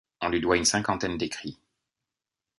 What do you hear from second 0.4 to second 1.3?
doit une cinquantaine